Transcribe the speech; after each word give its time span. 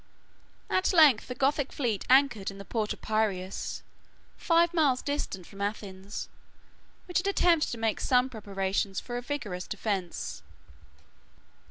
At 0.67 0.93
length 0.93 1.27
the 1.27 1.35
Gothic 1.35 1.71
fleet 1.71 2.05
anchored 2.09 2.49
in 2.49 2.57
the 2.57 2.65
port 2.65 2.91
of 2.91 3.01
Piræus, 3.03 3.83
five 4.35 4.73
miles 4.73 5.03
distant 5.03 5.45
from 5.45 5.61
Athens, 5.61 6.27
122 7.05 7.07
which 7.07 7.17
had 7.19 7.27
attempted 7.27 7.69
to 7.71 7.77
make 7.77 7.99
some 7.99 8.27
preparations 8.27 8.99
for 8.99 9.15
a 9.17 9.21
vigorous 9.21 9.67
defence. 9.67 10.41